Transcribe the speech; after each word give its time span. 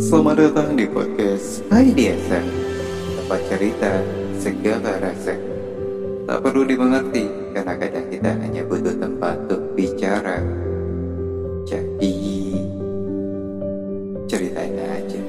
Selamat 0.00 0.48
datang 0.48 0.80
di 0.80 0.88
podcast 0.88 1.60
IDSM 1.68 2.46
Tempat 3.20 3.40
cerita 3.52 4.00
segala 4.40 4.96
rasa. 4.96 5.36
Tak 6.24 6.40
perlu 6.40 6.64
dimengerti 6.64 7.28
Karena 7.52 7.76
kadang 7.76 8.08
kita 8.08 8.32
hanya 8.32 8.64
butuh 8.64 8.96
tempat 8.96 9.36
untuk 9.44 9.76
bicara. 9.76 10.40
Jadi 11.68 12.16
Ceritain 14.24 14.72
aja. 14.72 15.20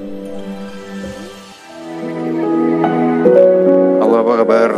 Halo 4.00 4.14
apa 4.24 4.32
kabar? 4.40 4.70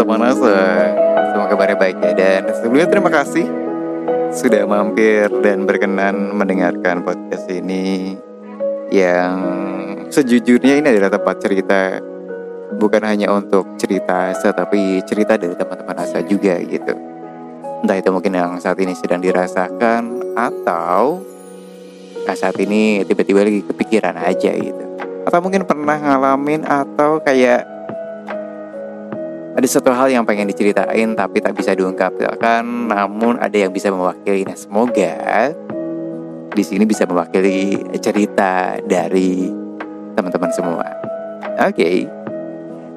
Teman 0.00 0.22
asa. 0.24 0.56
Semoga 1.36 1.48
kabarnya 1.52 1.76
baik 1.76 1.96
ya. 2.00 2.12
Dan 2.16 2.42
sebelumnya 2.56 2.88
terima 2.88 3.12
kasih 3.12 3.44
Sudah 4.32 4.64
mampir 4.64 5.28
dan 5.44 5.68
berkenan 5.68 6.32
mendengarkan 6.32 7.04
podcast 7.04 7.44
ini 7.52 8.16
yang 8.88 9.36
sejujurnya 10.08 10.80
ini 10.80 10.86
adalah 10.96 11.12
tempat 11.12 11.36
cerita 11.44 12.00
bukan 12.76 13.02
hanya 13.04 13.32
untuk 13.32 13.64
cerita 13.80 14.32
asa 14.32 14.52
tapi 14.52 15.00
cerita 15.04 15.36
dari 15.36 15.56
teman-teman 15.56 15.96
asa 16.04 16.24
juga 16.24 16.56
gitu. 16.60 16.96
Entah 17.84 17.96
itu 17.96 18.10
mungkin 18.10 18.34
yang 18.34 18.58
saat 18.58 18.76
ini 18.80 18.96
sedang 18.96 19.22
dirasakan 19.22 20.34
atau 20.34 21.22
nah 22.26 22.36
saat 22.36 22.56
ini 22.60 23.04
tiba-tiba 23.08 23.44
lagi 23.44 23.64
kepikiran 23.64 24.16
aja 24.18 24.52
gitu. 24.52 24.84
Atau 25.24 25.40
mungkin 25.44 25.64
pernah 25.68 25.96
ngalamin 25.96 26.64
atau 26.64 27.20
kayak 27.20 27.78
ada 29.58 29.66
satu 29.66 29.90
hal 29.90 30.06
yang 30.06 30.22
pengen 30.22 30.46
diceritain 30.46 31.18
tapi 31.18 31.42
tak 31.42 31.58
bisa 31.58 31.74
diungkapkan 31.74 32.62
namun 32.62 33.42
ada 33.42 33.58
yang 33.58 33.74
bisa 33.74 33.90
mewakili 33.90 34.46
nah 34.46 34.54
semoga 34.54 35.50
di 36.52 36.62
sini 36.64 36.84
bisa 36.88 37.04
mewakili 37.04 37.76
cerita 38.00 38.76
dari 38.82 39.48
teman-teman 40.16 40.50
semua. 40.50 40.86
Oke, 41.58 41.74
okay. 41.74 41.96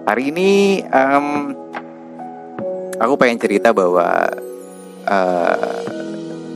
hari 0.06 0.34
ini 0.34 0.82
um, 0.90 1.54
aku 2.98 3.14
pengen 3.18 3.42
cerita 3.42 3.74
bahwa 3.74 4.26
uh, 5.10 5.82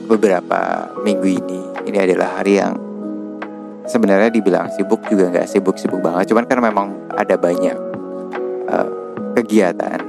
beberapa 0.06 0.90
minggu 1.02 1.28
ini 1.42 1.62
ini 1.86 1.98
adalah 1.98 2.42
hari 2.42 2.62
yang 2.62 2.74
sebenarnya 3.86 4.34
dibilang 4.34 4.70
sibuk 4.74 5.02
juga 5.09 5.30
nggak 5.30 5.50
sibuk-sibuk 5.50 6.02
banget, 6.02 6.34
cuman 6.34 6.46
kan 6.50 6.59
memang 6.62 6.88
ada 7.14 7.38
banyak 7.38 7.78
uh, 8.70 8.90
kegiatan. 9.38 10.02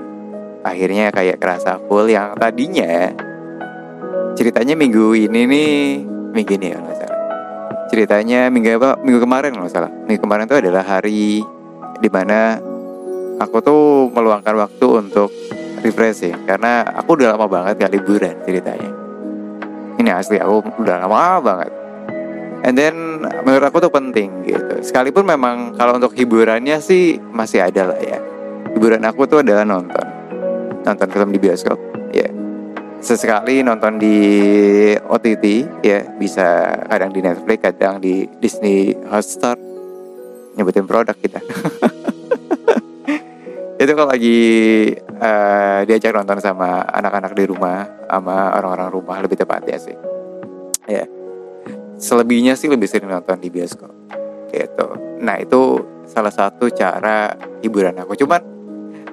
Akhirnya 0.67 1.15
kayak 1.15 1.39
kerasa 1.39 1.78
full 1.87 2.11
yang 2.11 2.34
tadinya 2.34 3.15
ceritanya 4.37 4.75
minggu 4.77 5.15
ini 5.15 5.41
nih 5.47 5.81
minggu 6.37 6.53
ini 6.61 6.77
ya 6.77 6.79
salah. 6.92 7.20
Ceritanya 7.89 8.53
minggu 8.53 8.77
apa? 8.77 9.01
Minggu 9.01 9.25
kemarin 9.25 9.56
nggak 9.56 9.73
salah. 9.73 9.89
Minggu 10.05 10.20
kemarin 10.20 10.45
itu 10.45 10.56
adalah 10.61 10.84
hari 10.84 11.41
di 11.97 12.09
mana 12.12 12.61
aku 13.41 13.56
tuh 13.65 14.12
meluangkan 14.12 14.53
waktu 14.61 14.87
untuk 15.01 15.33
refreshing. 15.81 16.37
Karena 16.45 16.84
aku 16.84 17.17
udah 17.17 17.33
lama 17.33 17.48
banget 17.48 17.89
gak 17.89 17.95
liburan 17.97 18.37
ceritanya. 18.45 18.91
Ini 19.97 20.11
asli 20.12 20.37
aku 20.37 20.84
udah 20.84 21.09
lama 21.09 21.41
banget. 21.41 21.73
And 22.67 22.75
then 22.75 23.23
menurut 23.47 23.71
aku 23.71 23.78
tuh 23.78 23.93
penting 23.95 24.45
gitu. 24.45 24.83
Sekalipun 24.83 25.23
memang 25.23 25.78
kalau 25.78 25.97
untuk 25.97 26.12
hiburannya 26.19 26.83
sih 26.83 27.17
masih 27.33 27.65
ada 27.65 27.95
lah 27.95 28.00
ya. 28.03 28.19
Hiburan 28.77 29.06
aku 29.06 29.25
tuh 29.25 29.41
adalah 29.41 29.62
nonton. 29.62 30.05
Nonton 30.83 31.09
film 31.09 31.31
di 31.31 31.39
bioskop 31.39 31.86
sesekali 33.07 33.62
nonton 33.62 34.03
di 34.03 34.19
OTT 34.99 35.45
ya 35.87 36.03
bisa 36.19 36.75
kadang 36.91 37.15
di 37.15 37.23
Netflix 37.23 37.59
kadang 37.62 38.03
di 38.03 38.27
Disney 38.43 38.99
Hotstar. 39.07 39.55
Nyebutin 40.59 40.91
produk 40.91 41.15
kita. 41.15 41.39
Itu 43.79 43.93
kalau 43.93 44.11
lagi 44.11 44.39
uh, 44.99 45.81
diajak 45.87 46.17
nonton 46.17 46.43
sama 46.43 46.83
anak-anak 46.91 47.37
di 47.37 47.45
rumah 47.47 47.87
sama 48.11 48.56
orang-orang 48.59 48.91
rumah 48.91 49.16
lebih 49.22 49.39
tepatnya 49.39 49.78
sih. 49.78 49.95
Ya. 50.91 51.06
Selebihnya 52.00 52.59
sih 52.59 52.66
lebih 52.66 52.91
sering 52.91 53.12
nonton 53.12 53.39
di 53.39 53.53
bioskop. 53.53 53.93
Gitu. 54.50 54.87
Nah 55.22 55.39
itu 55.39 55.84
salah 56.09 56.33
satu 56.33 56.72
cara 56.72 57.37
hiburan 57.61 58.00
aku. 58.00 58.16
Cuman 58.16 58.41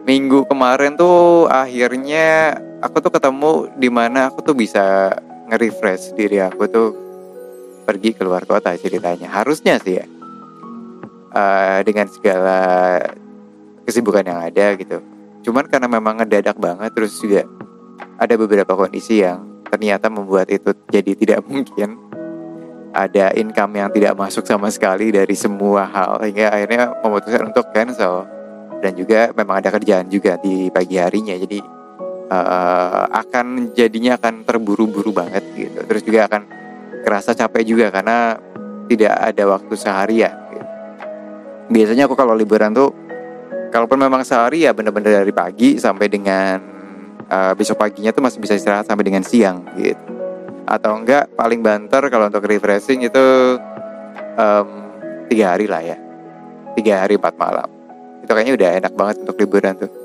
minggu 0.07 0.47
kemarin 0.47 0.95
tuh 0.95 1.51
akhirnya 1.51 2.55
aku 2.83 2.99
tuh 2.99 3.11
ketemu 3.15 3.71
di 3.79 3.87
mana 3.87 4.27
aku 4.27 4.43
tuh 4.43 4.55
bisa 4.55 5.15
nge-refresh 5.47 6.11
diri 6.19 6.43
aku 6.43 6.67
tuh 6.67 6.87
pergi 7.87 8.11
keluar 8.11 8.43
kota 8.43 8.75
ceritanya. 8.75 9.31
Harusnya 9.31 9.79
sih 9.79 10.03
ya. 10.03 10.05
Uh, 11.33 11.81
dengan 11.81 12.05
segala 12.11 12.59
kesibukan 13.87 14.21
yang 14.27 14.39
ada 14.43 14.75
gitu. 14.77 14.99
Cuman 15.43 15.65
karena 15.65 15.87
memang 15.89 16.21
ngedadak 16.21 16.55
banget 16.59 16.93
terus 16.93 17.17
juga 17.17 17.47
ada 18.21 18.35
beberapa 18.37 18.77
kondisi 18.77 19.25
yang 19.25 19.41
ternyata 19.67 20.07
membuat 20.11 20.51
itu 20.51 20.75
jadi 20.91 21.11
tidak 21.15 21.39
mungkin. 21.49 21.99
Ada 22.93 23.33
income 23.33 23.73
yang 23.73 23.89
tidak 23.89 24.13
masuk 24.13 24.45
sama 24.45 24.69
sekali 24.69 25.09
dari 25.09 25.33
semua 25.33 25.89
hal 25.89 26.21
hingga 26.21 26.53
akhirnya 26.53 26.93
memutuskan 27.01 27.49
untuk 27.49 27.65
cancel. 27.73 28.29
Dan 28.85 28.93
juga 28.93 29.33
memang 29.33 29.63
ada 29.63 29.73
kerjaan 29.73 30.11
juga 30.13 30.37
di 30.37 30.69
pagi 30.69 31.01
harinya 31.01 31.33
jadi 31.33 31.82
uh, 32.33 33.05
akan 33.13 33.75
jadinya 33.77 34.17
akan 34.17 34.41
terburu-buru 34.41 35.13
banget 35.13 35.43
gitu. 35.53 35.79
Terus 35.85 36.01
juga 36.01 36.25
akan 36.25 36.41
kerasa 37.03 37.35
capek 37.37 37.63
juga 37.67 37.87
karena 37.93 38.39
tidak 38.87 39.13
ada 39.13 39.43
waktu 39.47 39.73
seharian 39.75 40.35
gitu. 40.51 40.65
biasanya 41.71 42.03
aku 42.05 42.15
kalau 42.15 42.35
liburan 42.35 42.75
tuh 42.75 42.91
kalaupun 43.71 43.97
memang 43.97 44.21
sehari 44.27 44.67
ya 44.67 44.75
bener-bener 44.75 45.23
dari 45.23 45.33
pagi 45.33 45.79
sampai 45.79 46.05
dengan 46.11 46.59
uh, 47.27 47.53
besok 47.55 47.79
paginya 47.79 48.11
tuh 48.11 48.23
masih 48.23 48.39
bisa 48.43 48.55
istirahat 48.55 48.85
sampai 48.85 49.05
dengan 49.07 49.23
siang 49.23 49.63
gitu. 49.79 50.03
Atau 50.63 50.95
enggak 50.95 51.31
paling 51.35 51.59
banter 51.59 52.07
kalau 52.07 52.31
untuk 52.31 52.45
refreshing 52.47 53.03
itu 53.03 53.25
um, 54.39 54.67
tiga 55.27 55.55
hari 55.55 55.67
lah 55.67 55.81
ya. 55.83 55.97
Tiga 56.73 57.05
hari 57.05 57.19
empat 57.19 57.35
malam. 57.35 57.67
Itu 58.23 58.31
kayaknya 58.31 58.55
udah 58.55 58.69
enak 58.79 58.93
banget 58.95 59.15
untuk 59.27 59.35
liburan 59.37 59.75
tuh 59.75 60.02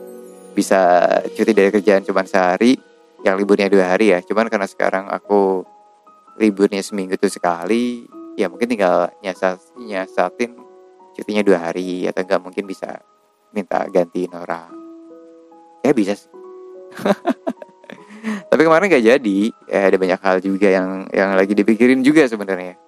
bisa 0.59 1.07
cuti 1.31 1.55
dari 1.55 1.71
kerjaan 1.71 2.03
cuma 2.03 2.27
sehari 2.27 2.75
yang 3.23 3.39
liburnya 3.39 3.71
dua 3.71 3.95
hari 3.95 4.11
ya. 4.11 4.19
Cuman 4.27 4.51
karena 4.51 4.67
sekarang 4.67 5.07
aku 5.07 5.63
liburnya 6.43 6.83
seminggu 6.83 7.15
tuh 7.15 7.31
sekali 7.31 8.03
ya 8.35 8.51
mungkin 8.51 8.67
tinggal 8.67 9.11
nyasat 9.23 9.59
nyasatin 9.79 10.55
cutinya 11.15 11.43
dua 11.47 11.71
hari 11.71 12.07
atau 12.11 12.23
enggak 12.27 12.43
mungkin 12.43 12.67
bisa 12.67 12.99
minta 13.55 13.87
gantiin 13.87 14.35
orang. 14.35 14.75
Ya 15.87 15.95
bisa 15.95 16.19
sih. 16.19 16.31
Tapi 18.51 18.63
kemarin 18.67 18.91
gak 18.91 19.07
jadi. 19.07 19.39
Ya 19.71 19.87
ada 19.87 19.95
banyak 19.95 20.19
hal 20.19 20.37
juga 20.43 20.67
yang 20.75 21.07
yang 21.15 21.39
lagi 21.39 21.55
dipikirin 21.55 22.03
juga 22.03 22.27
sebenarnya 22.27 22.88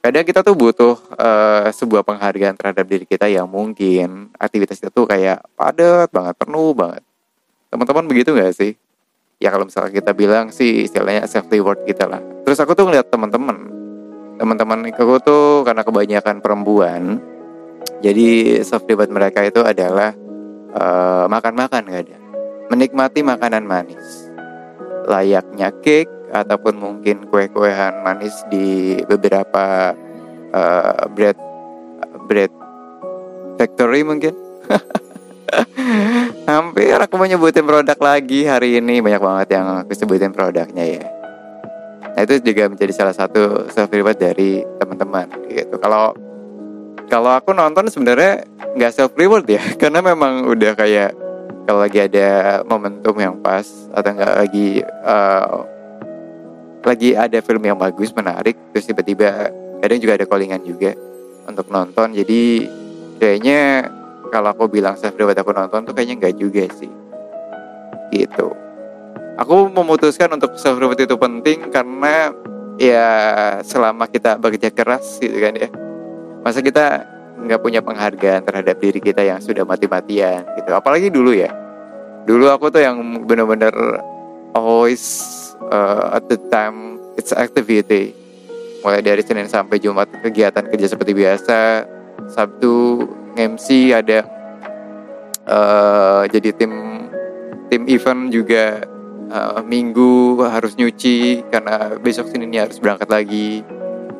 kadang 0.00 0.24
kita 0.24 0.40
tuh 0.40 0.56
butuh 0.56 0.96
uh, 1.16 1.68
sebuah 1.68 2.00
penghargaan 2.04 2.56
terhadap 2.56 2.84
diri 2.88 3.04
kita 3.04 3.28
yang 3.28 3.44
mungkin 3.44 4.32
aktivitas 4.40 4.80
kita 4.80 4.88
tuh 4.88 5.04
kayak 5.04 5.44
padat 5.54 6.08
banget 6.08 6.34
penuh 6.40 6.72
banget. 6.72 7.04
Teman-teman 7.68 8.04
begitu 8.08 8.32
nggak 8.32 8.52
sih? 8.56 8.72
Ya 9.40 9.52
kalau 9.52 9.68
misalnya 9.68 9.92
kita 9.92 10.12
bilang 10.16 10.52
sih 10.52 10.88
istilahnya 10.88 11.28
self 11.28 11.48
reward 11.52 11.84
kita 11.84 12.08
lah. 12.08 12.20
Terus 12.44 12.58
aku 12.60 12.72
tuh 12.72 12.88
ngeliat 12.88 13.08
teman-teman 13.12 13.80
teman-teman 14.40 14.88
aku 14.88 15.20
tuh 15.20 15.68
karena 15.68 15.84
kebanyakan 15.84 16.40
perempuan 16.40 17.20
jadi 18.00 18.60
self 18.64 18.88
reward 18.88 19.12
mereka 19.12 19.44
itu 19.44 19.60
adalah 19.60 20.16
uh, 20.72 21.28
makan-makan 21.28 21.92
gak 21.92 22.02
ada. 22.08 22.18
Menikmati 22.72 23.20
makanan 23.20 23.68
manis. 23.68 24.32
Layaknya 25.04 25.68
cake 25.84 26.19
ataupun 26.30 26.74
mungkin 26.78 27.26
kue-kuean 27.28 28.02
manis 28.06 28.34
di 28.48 28.98
beberapa 29.04 29.94
uh, 30.54 31.02
bread 31.12 31.36
bread 32.30 32.52
factory 33.58 34.06
mungkin. 34.06 34.34
Hampir 36.50 36.94
aku 36.94 37.14
mau 37.18 37.26
nyebutin 37.26 37.66
produk 37.66 37.98
lagi 37.98 38.46
hari 38.46 38.78
ini. 38.78 39.02
Banyak 39.02 39.22
banget 39.22 39.48
yang 39.58 39.82
aku 39.82 39.92
sebutin 39.94 40.30
produknya 40.30 40.84
ya. 40.98 41.06
Nah 42.14 42.20
itu 42.22 42.38
juga 42.42 42.70
menjadi 42.70 42.92
salah 42.94 43.14
satu 43.14 43.66
self 43.70 43.90
reward 43.90 44.18
dari 44.18 44.62
teman-teman 44.78 45.26
gitu. 45.50 45.78
Kalau 45.78 46.14
kalau 47.10 47.34
aku 47.34 47.50
nonton 47.50 47.90
sebenarnya 47.90 48.46
nggak 48.78 48.94
self 48.94 49.12
reward 49.18 49.46
ya. 49.50 49.62
Karena 49.80 49.98
memang 50.02 50.46
udah 50.46 50.72
kayak 50.78 51.10
kalau 51.66 51.82
lagi 51.82 52.02
ada 52.02 52.60
momentum 52.66 53.14
yang 53.18 53.38
pas 53.38 53.66
atau 53.94 54.10
nggak 54.10 54.34
lagi 54.42 54.82
uh, 55.06 55.66
lagi 56.84 57.12
ada 57.12 57.38
film 57.44 57.60
yang 57.60 57.76
bagus 57.76 58.12
menarik 58.16 58.56
terus 58.72 58.88
tiba-tiba 58.88 59.52
kadang 59.80 59.98
juga 60.00 60.12
ada 60.20 60.26
callingan 60.28 60.62
juga 60.64 60.92
untuk 61.48 61.66
nonton. 61.72 62.12
Jadi 62.14 62.68
kayaknya 63.18 63.88
kalau 64.30 64.54
aku 64.54 64.70
bilang 64.70 64.94
self 64.94 65.16
reward 65.18 65.36
aku 65.36 65.50
nonton 65.50 65.82
tuh 65.84 65.92
kayaknya 65.96 66.28
nggak 66.28 66.36
juga 66.38 66.64
sih. 66.76 66.92
Gitu. 68.14 68.48
Aku 69.40 69.72
memutuskan 69.72 70.30
untuk 70.36 70.54
self 70.60 70.76
reward 70.76 71.00
itu 71.00 71.16
penting 71.16 71.72
karena 71.72 72.30
ya 72.76 73.08
selama 73.64 74.06
kita 74.06 74.36
bekerja 74.36 74.70
keras 74.70 75.18
gitu 75.18 75.36
kan 75.40 75.56
ya. 75.56 75.68
Masa 76.44 76.60
kita 76.64 77.04
nggak 77.40 77.60
punya 77.60 77.80
penghargaan 77.80 78.44
terhadap 78.44 78.76
diri 78.76 79.00
kita 79.00 79.24
yang 79.24 79.40
sudah 79.40 79.64
mati-matian 79.64 80.44
gitu. 80.60 80.70
Apalagi 80.76 81.08
dulu 81.08 81.32
ya. 81.32 81.52
Dulu 82.28 82.52
aku 82.52 82.68
tuh 82.68 82.84
yang 82.84 83.00
bener-bener 83.24 83.72
always 84.52 85.00
uh, 85.68 86.16
at 86.16 86.24
the 86.32 86.40
time 86.48 86.96
it's 87.20 87.36
activity 87.36 88.16
mulai 88.80 89.04
dari 89.04 89.20
Senin 89.20 89.48
sampai 89.48 89.76
Jumat 89.76 90.08
kegiatan 90.08 90.64
kerja 90.64 90.86
seperti 90.88 91.12
biasa. 91.12 91.84
Sabtu 92.32 93.04
MC 93.36 93.92
ada 93.92 94.24
uh, 95.48 96.22
jadi 96.28 96.52
tim 96.56 96.72
tim 97.68 97.82
event 97.88 98.32
juga. 98.32 98.84
Uh, 99.30 99.62
Minggu 99.62 100.42
harus 100.42 100.74
nyuci 100.74 101.46
karena 101.54 101.94
besok 102.02 102.34
Senin 102.34 102.50
harus 102.58 102.82
berangkat 102.82 103.06
lagi. 103.06 103.62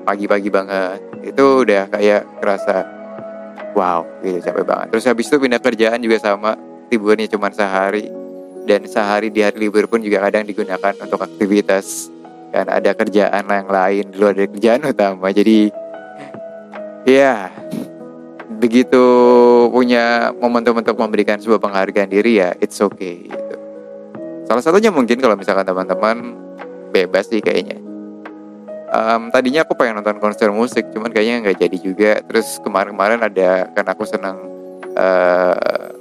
Pagi-pagi 0.06 0.48
banget. 0.54 1.02
Itu 1.26 1.66
udah 1.66 1.90
kayak 1.90 2.38
kerasa 2.38 2.86
wow 3.74 4.06
gitu 4.22 4.38
capek 4.38 4.62
banget. 4.62 4.86
Terus 4.94 5.04
habis 5.10 5.26
itu 5.26 5.36
pindah 5.42 5.58
kerjaan 5.58 5.98
juga 5.98 6.22
sama 6.22 6.54
liburnya 6.94 7.26
cuma 7.26 7.50
sehari 7.50 8.19
dan 8.64 8.84
sehari 8.84 9.32
di 9.32 9.40
hari 9.44 9.68
libur 9.68 9.88
pun 9.88 10.00
juga 10.00 10.20
kadang 10.24 10.44
digunakan 10.44 10.94
untuk 11.00 11.20
aktivitas 11.20 12.10
kan 12.50 12.66
ada 12.66 12.90
kerjaan 12.92 13.46
yang 13.46 13.68
lain 13.70 14.04
di 14.10 14.16
luar 14.18 14.34
dari 14.34 14.50
kerjaan 14.50 14.82
utama. 14.90 15.30
Jadi 15.30 15.70
ya 17.06 17.48
begitu 18.60 19.02
punya 19.72 20.34
momentum 20.36 20.76
untuk 20.76 20.98
memberikan 20.98 21.40
sebuah 21.40 21.62
penghargaan 21.62 22.10
diri 22.12 22.44
ya 22.44 22.52
it's 22.60 22.76
okay 22.76 23.24
gitu. 23.24 23.56
salah 24.44 24.60
satunya 24.60 24.92
mungkin 24.92 25.16
kalau 25.16 25.32
misalkan 25.38 25.64
teman-teman 25.64 26.36
bebas 26.90 27.30
sih 27.30 27.40
kayaknya. 27.40 27.78
Um, 28.90 29.30
tadinya 29.30 29.62
aku 29.62 29.78
pengen 29.78 30.02
nonton 30.02 30.18
konser 30.18 30.50
musik 30.50 30.90
cuman 30.90 31.14
kayaknya 31.14 31.46
nggak 31.46 31.58
jadi 31.62 31.76
juga. 31.78 32.12
Terus 32.26 32.58
kemarin-kemarin 32.66 33.22
ada 33.22 33.70
kan 33.70 33.86
aku 33.86 34.02
senang 34.02 34.42
uh, 34.98 35.94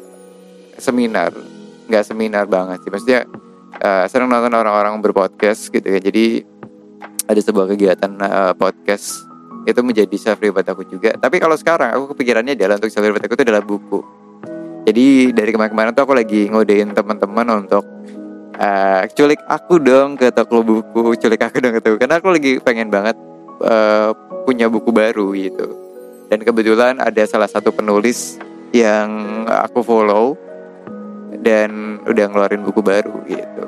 seminar 0.82 1.30
nggak 1.90 2.06
seminar 2.06 2.46
banget 2.46 2.86
sih. 2.86 2.92
Maksudnya 2.94 3.26
uh, 3.82 4.06
senang 4.06 4.30
nonton 4.30 4.54
orang-orang 4.54 5.02
berpodcast 5.02 5.74
gitu 5.74 5.90
ya. 5.90 6.00
Jadi 6.00 6.46
ada 7.26 7.42
sebuah 7.42 7.66
kegiatan 7.74 8.12
uh, 8.22 8.54
podcast 8.54 9.26
itu 9.68 9.82
menjadi 9.82 10.16
self 10.18 10.40
reward 10.40 10.66
aku 10.66 10.86
juga. 10.88 11.14
Tapi 11.18 11.42
kalau 11.42 11.58
sekarang 11.58 11.94
aku 11.94 12.16
kepikirannya 12.16 12.54
adalah 12.56 12.78
untuk 12.78 12.94
self 12.94 13.06
reward 13.06 13.26
aku 13.26 13.36
itu 13.36 13.46
adalah 13.46 13.66
buku. 13.66 14.00
Jadi 14.88 15.36
dari 15.36 15.52
kemarin-kemarin 15.54 15.92
tuh 15.94 16.04
aku 16.08 16.16
lagi 16.18 16.50
ngodein 16.50 16.96
teman-teman 16.96 17.66
untuk 17.66 17.84
uh, 18.58 19.04
culik 19.14 19.42
aku 19.46 19.78
dong 19.78 20.18
ke 20.18 20.34
toko 20.34 20.66
buku 20.66 21.14
culik 21.20 21.42
aku 21.44 21.62
dong 21.62 21.78
ke 21.78 21.82
toko 21.84 21.96
karena 22.00 22.18
aku 22.18 22.34
lagi 22.34 22.58
pengen 22.64 22.90
banget 22.90 23.14
uh, 23.62 24.16
punya 24.48 24.66
buku 24.72 24.90
baru 24.90 25.36
gitu. 25.38 25.68
Dan 26.30 26.46
kebetulan 26.46 27.02
ada 27.02 27.26
salah 27.26 27.50
satu 27.50 27.74
penulis 27.74 28.38
yang 28.70 29.10
aku 29.50 29.82
follow 29.82 30.38
dan 31.40 32.02
udah 32.04 32.26
ngeluarin 32.30 32.64
buku 32.64 32.82
baru 32.84 33.16
gitu. 33.28 33.66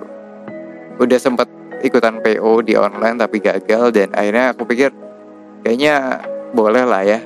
Udah 1.00 1.18
sempat 1.18 1.48
ikutan 1.82 2.22
PO 2.22 2.62
di 2.62 2.78
online 2.78 3.18
tapi 3.18 3.42
gagal 3.42 3.96
dan 3.96 4.14
akhirnya 4.14 4.54
aku 4.54 4.64
pikir 4.70 4.94
kayaknya 5.66 6.22
boleh 6.54 6.84
lah 6.86 7.02
ya. 7.04 7.20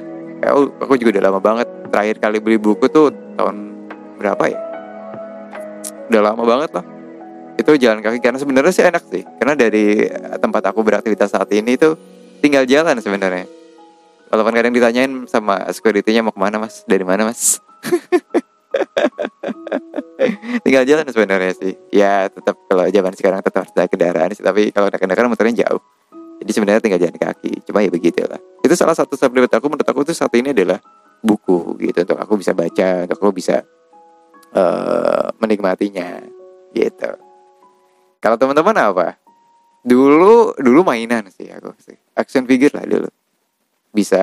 Aku, 0.46 0.70
aku 0.78 0.94
juga 1.02 1.18
udah 1.18 1.24
lama 1.32 1.40
banget 1.42 1.68
terakhir 1.90 2.16
kali 2.22 2.38
beli 2.38 2.58
buku 2.62 2.86
tuh 2.88 3.10
tahun 3.36 3.74
berapa 4.22 4.44
ya? 4.52 4.60
Udah 6.14 6.22
lama 6.22 6.44
banget 6.46 6.72
lah. 6.78 6.86
Itu 7.56 7.72
jalan 7.80 8.04
kaki 8.04 8.20
karena 8.20 8.38
sebenarnya 8.38 8.74
sih 8.76 8.86
enak 8.86 9.04
sih. 9.10 9.24
Karena 9.42 9.56
dari 9.58 10.06
tempat 10.38 10.64
aku 10.70 10.86
beraktivitas 10.86 11.34
saat 11.34 11.50
ini 11.56 11.80
tuh 11.80 11.98
tinggal 12.44 12.68
jalan 12.68 13.00
sebenarnya. 13.02 13.48
Walaupun 14.30 14.54
kadang 14.54 14.74
ditanyain 14.76 15.12
sama 15.32 15.64
security-nya 15.72 16.22
mau 16.22 16.36
ke 16.36 16.42
mana 16.42 16.60
mas? 16.60 16.84
Dari 16.84 17.06
mana 17.08 17.30
mas 17.30 17.62
tinggal 20.66 20.84
jalan 20.90 21.06
sebenarnya 21.06 21.54
sih. 21.54 21.78
Ya 21.94 22.26
tetap 22.26 22.58
kalau 22.66 22.90
zaman 22.90 23.14
sekarang 23.14 23.40
tetap 23.46 23.70
ada 23.70 23.86
kendaraan 23.86 24.34
sih 24.34 24.42
tapi 24.42 24.74
kalau 24.74 24.90
ada 24.90 24.98
kendaraan 24.98 25.30
motornya 25.30 25.70
jauh. 25.70 25.82
Jadi 26.42 26.52
sebenarnya 26.52 26.82
tinggal 26.82 27.00
jalan 27.00 27.16
kaki 27.16 27.64
cuma 27.64 27.80
ya 27.80 27.88
begitu 27.88 28.26
lah 28.28 28.42
itu 28.66 28.74
salah 28.74 28.98
satu 28.98 29.14
supplement 29.14 29.54
aku 29.54 29.70
menurut 29.70 29.86
aku 29.86 30.02
tuh 30.02 30.18
saat 30.18 30.34
ini 30.34 30.50
adalah 30.50 30.82
buku 31.22 31.78
gitu 31.86 32.02
untuk 32.02 32.18
aku 32.18 32.42
bisa 32.42 32.58
baca 32.58 33.06
untuk 33.06 33.18
aku 33.22 33.30
bisa 33.30 33.62
uh, 34.58 35.30
menikmatinya 35.38 36.26
gitu. 36.74 37.14
Kalau 38.18 38.42
teman-teman 38.42 38.74
apa? 38.74 39.08
Dulu 39.86 40.58
dulu 40.58 40.82
mainan 40.82 41.30
sih 41.30 41.46
aku 41.54 41.78
sih. 41.78 41.94
Action 42.18 42.50
figure 42.50 42.74
lah 42.74 42.90
dulu. 42.90 43.10
Bisa 43.94 44.22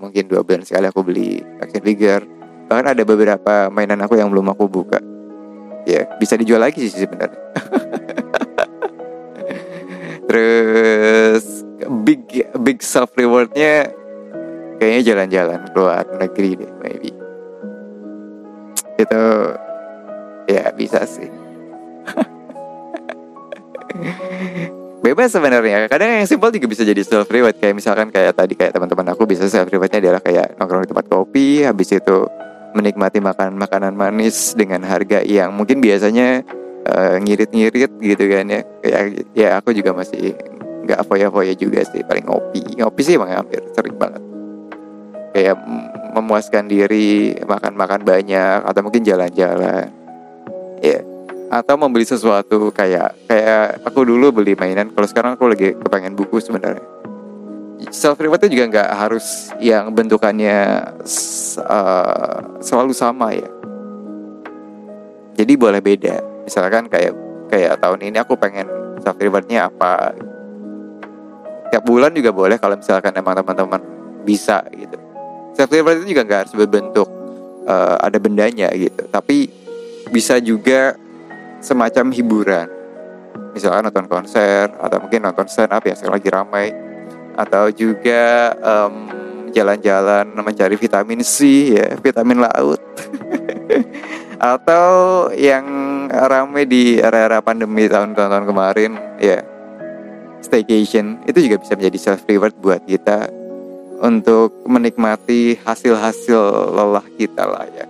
mungkin 0.00 0.24
dua 0.24 0.40
bulan 0.40 0.64
sekali 0.64 0.88
aku 0.88 1.04
beli 1.04 1.36
action 1.60 1.84
figure. 1.84 2.24
Bahkan 2.72 2.96
ada 2.96 3.02
beberapa 3.04 3.68
mainan 3.68 4.00
aku 4.00 4.16
yang 4.16 4.32
belum 4.32 4.56
aku 4.56 4.72
buka 4.72 5.11
ya 5.86 6.06
bisa 6.18 6.36
dijual 6.38 6.60
lagi 6.62 6.88
sih 6.88 7.04
sebenarnya. 7.04 7.38
Terus 10.28 11.44
big 12.06 12.22
big 12.62 12.78
self 12.80 13.10
rewardnya 13.18 13.90
kayaknya 14.78 15.02
jalan-jalan 15.12 15.60
keluar 15.74 16.06
negeri 16.18 16.50
deh 16.62 16.72
maybe. 16.80 17.10
Itu 18.98 19.22
ya 20.48 20.72
bisa 20.74 21.06
sih. 21.06 21.30
Bebas 25.02 25.34
sebenarnya. 25.34 25.90
Kadang 25.90 26.22
yang 26.22 26.30
simpel 26.30 26.54
juga 26.54 26.70
bisa 26.70 26.86
jadi 26.86 27.02
self 27.02 27.26
reward. 27.26 27.58
Kayak 27.58 27.74
misalkan 27.74 28.14
kayak 28.14 28.38
tadi 28.38 28.54
kayak 28.54 28.78
teman-teman 28.78 29.10
aku 29.10 29.26
bisa 29.26 29.50
self 29.50 29.66
rewardnya 29.66 29.98
adalah 29.98 30.22
kayak 30.22 30.54
nongkrong 30.56 30.86
di 30.86 30.90
tempat 30.94 31.06
kopi 31.10 31.66
habis 31.66 31.90
itu 31.90 32.18
menikmati 32.72 33.20
makan 33.20 33.56
makanan 33.60 33.94
manis 33.94 34.56
dengan 34.56 34.84
harga 34.84 35.20
yang 35.24 35.52
mungkin 35.52 35.80
biasanya 35.80 36.42
uh, 36.88 37.16
ngirit-ngirit 37.20 37.92
gitu 38.00 38.24
kan 38.28 38.44
ya. 38.48 38.60
Ya 38.82 38.98
ya 39.32 39.48
aku 39.60 39.76
juga 39.76 39.92
masih 39.92 40.36
nggak 40.88 41.06
foya-foya 41.06 41.54
juga 41.54 41.84
sih 41.86 42.02
paling 42.04 42.26
ngopi. 42.26 42.80
Ngopi 42.80 43.00
sih 43.04 43.14
emang 43.16 43.32
hampir 43.32 43.60
sering 43.76 43.96
banget. 43.96 44.22
Kayak 45.32 45.56
memuaskan 46.12 46.68
diri 46.68 47.36
makan-makan 47.44 48.04
banyak 48.04 48.60
atau 48.64 48.80
mungkin 48.84 49.02
jalan-jalan. 49.04 49.88
Ya 50.82 50.98
yeah. 50.98 51.02
atau 51.52 51.76
membeli 51.76 52.08
sesuatu 52.08 52.72
kayak 52.72 53.12
kayak 53.28 53.84
aku 53.84 54.08
dulu 54.08 54.32
beli 54.32 54.56
mainan. 54.56 54.88
Kalau 54.88 55.08
sekarang 55.08 55.36
aku 55.36 55.52
lagi 55.52 55.76
kepengen 55.76 56.16
buku 56.16 56.40
sebenarnya 56.40 57.01
self 57.90 58.20
reward 58.20 58.44
itu 58.44 58.58
juga 58.60 58.64
nggak 58.68 58.90
harus 58.94 59.50
yang 59.58 59.90
bentukannya 59.90 60.84
uh, 61.66 62.38
selalu 62.62 62.92
sama 62.92 63.34
ya. 63.34 63.48
Jadi 65.34 65.52
boleh 65.56 65.80
beda. 65.80 66.20
Misalkan 66.44 66.86
kayak 66.86 67.16
kayak 67.48 67.80
tahun 67.80 68.00
ini 68.04 68.20
aku 68.20 68.36
pengen 68.36 68.68
self 69.00 69.18
rewardnya 69.18 69.72
apa? 69.72 70.14
Tiap 71.72 71.82
bulan 71.88 72.12
juga 72.12 72.30
boleh 72.30 72.60
kalau 72.60 72.76
misalkan 72.76 73.16
emang 73.16 73.40
teman-teman 73.40 73.80
bisa 74.22 74.60
gitu. 74.76 75.00
Self 75.56 75.72
reward 75.72 76.04
itu 76.04 76.12
juga 76.12 76.22
nggak 76.28 76.40
harus 76.46 76.54
berbentuk 76.54 77.08
uh, 77.64 77.96
ada 77.98 78.18
bendanya 78.20 78.68
gitu. 78.76 79.08
Tapi 79.08 79.48
bisa 80.12 80.36
juga 80.38 80.94
semacam 81.64 82.12
hiburan. 82.12 82.68
Misalkan 83.56 83.88
nonton 83.88 84.08
konser 84.08 84.68
atau 84.68 84.96
mungkin 85.00 85.24
nonton 85.24 85.48
stand 85.48 85.72
up 85.72 85.84
ya 85.84 85.96
sekarang 85.96 86.16
lagi 86.20 86.28
ramai 86.32 86.66
atau 87.36 87.72
juga 87.72 88.52
um, 88.60 89.08
jalan-jalan 89.52 90.32
mencari 90.32 90.74
vitamin 90.80 91.20
C 91.20 91.70
ya 91.76 91.96
vitamin 92.00 92.42
laut. 92.42 92.80
Atau 94.42 95.30
yang 95.38 95.64
ramai 96.10 96.66
di 96.66 96.98
era-era 96.98 97.38
pandemi 97.38 97.86
tahun-tahun 97.86 98.42
kemarin 98.42 98.98
ya 99.22 99.38
staycation. 100.42 101.22
Itu 101.28 101.38
juga 101.38 101.62
bisa 101.62 101.78
menjadi 101.78 101.98
self 102.10 102.26
reward 102.26 102.56
buat 102.58 102.82
kita 102.82 103.30
untuk 104.02 104.66
menikmati 104.66 105.62
hasil-hasil 105.62 106.74
lelah 106.74 107.06
kita 107.14 107.46
lah 107.46 107.70
ya. 107.70 107.86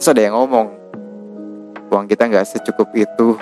Terus 0.00 0.10
ada 0.10 0.20
yang 0.26 0.34
ngomong 0.34 0.80
uang 1.90 2.06
kita 2.06 2.30
nggak 2.30 2.46
secukup 2.46 2.88
itu 2.94 3.34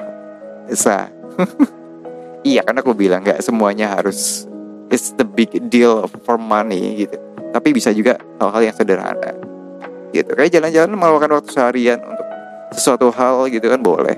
bisa 0.69 1.13
iya 2.49 2.65
karena 2.65 2.81
aku 2.81 2.97
bilang 2.97 3.21
nggak 3.21 3.45
semuanya 3.45 3.93
harus 3.93 4.48
it's 4.88 5.12
the 5.16 5.25
big 5.25 5.52
deal 5.68 6.09
for 6.25 6.37
money 6.40 7.07
gitu. 7.07 7.16
Tapi 7.52 7.73
bisa 7.73 7.92
juga 7.92 8.21
hal-hal 8.40 8.73
yang 8.73 8.76
sederhana 8.76 9.33
gitu. 10.12 10.33
Kayak 10.37 10.61
jalan-jalan 10.61 10.90
meluangkan 10.97 11.30
waktu 11.40 11.50
seharian 11.52 12.00
untuk 12.00 12.26
sesuatu 12.73 13.09
hal 13.12 13.49
gitu 13.49 13.68
kan 13.68 13.80
boleh. 13.80 14.16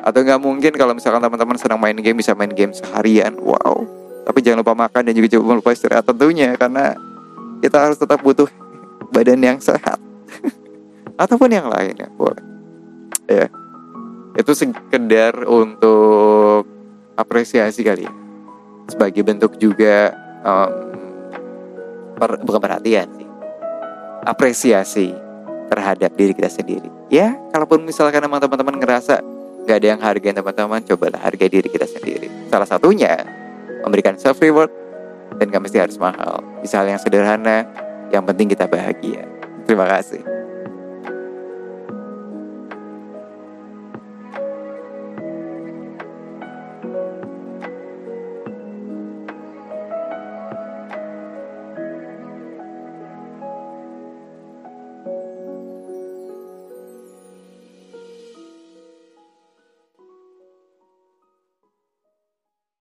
Atau 0.00 0.24
nggak 0.24 0.40
mungkin 0.40 0.72
kalau 0.76 0.92
misalkan 0.96 1.20
teman-teman 1.20 1.56
sedang 1.60 1.80
main 1.80 1.96
game 1.96 2.20
bisa 2.20 2.32
main 2.32 2.52
game 2.52 2.72
seharian 2.72 3.36
wow. 3.40 3.84
Tapi 4.28 4.44
jangan 4.44 4.60
lupa 4.60 4.76
makan 4.76 5.08
dan 5.08 5.12
juga 5.16 5.28
jangan 5.36 5.56
lupa 5.56 5.72
istirahat 5.72 6.04
tentunya 6.04 6.52
karena 6.56 6.92
kita 7.64 7.76
harus 7.88 7.96
tetap 7.96 8.20
butuh 8.20 8.48
badan 9.12 9.40
yang 9.40 9.58
sehat. 9.60 9.96
Ataupun 11.22 11.48
yang 11.48 11.68
lain 11.68 11.96
ya 11.96 12.08
boleh. 12.12 12.44
Ya. 13.28 13.48
Itu 14.38 14.54
sekedar 14.54 15.44
untuk 15.48 16.64
apresiasi 17.18 17.82
kali 17.82 18.06
ya 18.06 18.17
sebagai 18.88 19.22
bentuk 19.22 19.60
juga 19.60 20.16
um, 20.42 20.72
per, 22.16 22.40
bukan 22.42 22.60
perhatian 22.60 23.06
sih 23.14 23.28
apresiasi 24.24 25.08
terhadap 25.68 26.10
diri 26.16 26.32
kita 26.32 26.48
sendiri. 26.48 26.88
Ya 27.12 27.36
kalaupun 27.52 27.84
misalkan 27.84 28.24
emang 28.24 28.40
teman-teman 28.40 28.80
ngerasa 28.80 29.20
gak 29.68 29.76
ada 29.84 29.88
yang 29.96 30.00
hargain 30.00 30.36
teman-teman 30.36 30.80
cobalah 30.84 31.20
hargai 31.20 31.48
diri 31.52 31.68
kita 31.68 31.84
sendiri. 31.84 32.28
Salah 32.48 32.66
satunya 32.68 33.24
memberikan 33.84 34.16
self 34.16 34.40
reward 34.40 34.72
dan 35.36 35.52
gak 35.52 35.62
mesti 35.62 35.78
harus 35.78 36.00
mahal. 36.00 36.40
Bisa 36.64 36.82
yang 36.84 37.00
sederhana 37.00 37.68
yang 38.08 38.24
penting 38.24 38.48
kita 38.48 38.64
bahagia. 38.64 39.28
Terima 39.68 39.84
kasih 39.84 40.37